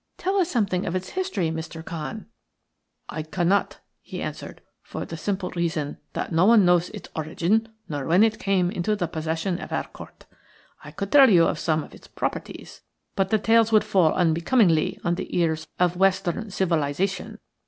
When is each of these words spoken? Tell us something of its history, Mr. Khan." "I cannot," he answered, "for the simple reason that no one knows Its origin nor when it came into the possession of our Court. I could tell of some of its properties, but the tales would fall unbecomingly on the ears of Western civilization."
Tell 0.17 0.37
us 0.37 0.49
something 0.49 0.87
of 0.87 0.95
its 0.95 1.09
history, 1.09 1.51
Mr. 1.51 1.85
Khan." 1.85 2.25
"I 3.07 3.21
cannot," 3.21 3.81
he 4.01 4.19
answered, 4.19 4.61
"for 4.81 5.05
the 5.05 5.15
simple 5.15 5.51
reason 5.51 5.99
that 6.13 6.31
no 6.31 6.45
one 6.45 6.65
knows 6.65 6.89
Its 6.89 7.07
origin 7.15 7.67
nor 7.87 8.07
when 8.07 8.23
it 8.23 8.39
came 8.39 8.71
into 8.71 8.95
the 8.95 9.07
possession 9.07 9.59
of 9.59 9.71
our 9.71 9.85
Court. 9.89 10.25
I 10.83 10.89
could 10.89 11.11
tell 11.11 11.29
of 11.47 11.59
some 11.59 11.83
of 11.83 11.93
its 11.93 12.07
properties, 12.07 12.81
but 13.15 13.29
the 13.29 13.37
tales 13.37 13.71
would 13.71 13.83
fall 13.83 14.15
unbecomingly 14.15 14.99
on 15.03 15.13
the 15.13 15.37
ears 15.37 15.67
of 15.79 15.95
Western 15.97 16.49
civilization." 16.49 17.37